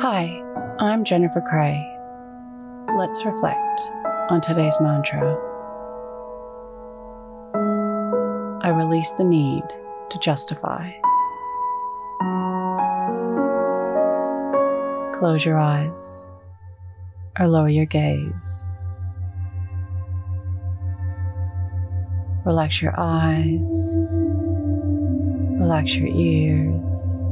Hi, 0.00 0.42
I'm 0.80 1.04
Jennifer 1.04 1.40
Cray. 1.40 1.80
Let's 2.98 3.24
reflect 3.24 3.80
on 4.28 4.40
today's 4.40 4.76
mantra. 4.80 5.36
I 8.62 8.70
release 8.70 9.10
the 9.12 9.24
need 9.24 9.62
to 10.10 10.18
justify. 10.18 10.90
Close 15.12 15.44
your 15.44 15.58
eyes 15.58 16.28
or 17.38 17.46
lower 17.46 17.68
your 17.68 17.86
gaze. 17.86 18.72
Relax 22.44 22.82
your 22.82 22.94
eyes, 22.98 24.06
relax 25.60 25.96
your 25.96 26.08
ears, 26.08 27.23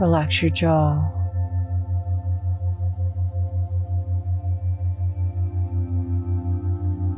relax 0.00 0.42
your 0.42 0.50
jaw. 0.50 1.10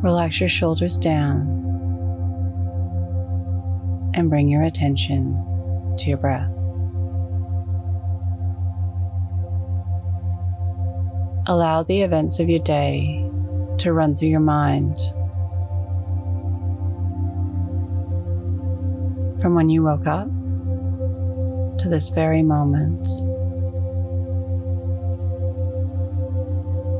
Relax 0.02 0.40
your 0.40 0.48
shoulders 0.48 0.96
down 0.96 1.40
and 4.14 4.30
bring 4.30 4.48
your 4.48 4.62
attention 4.62 5.34
to 5.98 6.08
your 6.08 6.16
breath. 6.16 6.50
Allow 11.46 11.82
the 11.82 12.00
events 12.00 12.40
of 12.40 12.48
your 12.48 12.60
day 12.60 13.28
to 13.78 13.92
run 13.92 14.16
through 14.16 14.28
your 14.28 14.40
mind. 14.40 14.96
From 19.42 19.54
when 19.54 19.68
you 19.68 19.82
woke 19.82 20.06
up 20.06 20.28
to 21.80 21.88
this 21.88 22.10
very 22.10 22.42
moment, 22.42 23.06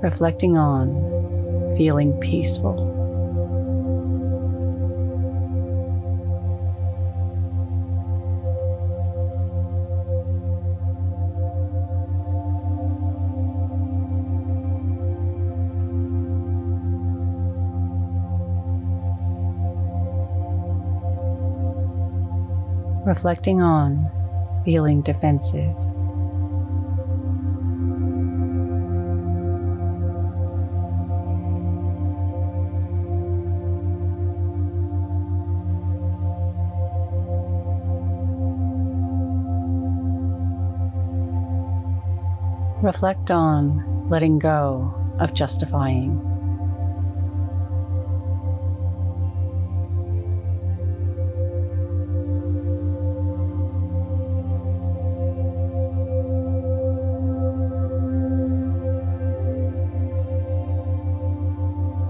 reflecting 0.03 0.56
on 0.56 1.77
feeling 1.77 2.19
peaceful. 2.20 2.97
reflecting 23.06 23.61
on 23.61 24.08
feeling 24.64 25.03
defensive. 25.03 25.75
Reflect 42.83 43.30
on 43.30 44.08
letting 44.08 44.39
go 44.39 44.95
of 45.19 45.34
justifying. 45.34 46.30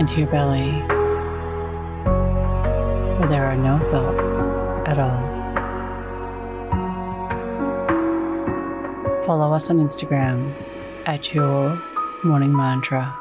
into 0.00 0.18
your 0.18 0.28
belly 0.28 0.70
where 3.18 3.28
there 3.28 3.44
are 3.44 3.54
no 3.54 3.78
thoughts 3.90 4.46
at 4.88 4.98
all. 4.98 5.20
Follow 9.26 9.52
us 9.52 9.68
on 9.68 9.76
Instagram 9.76 10.54
at 11.04 11.34
your 11.34 11.80
morning 12.24 12.56
mantra. 12.56 13.19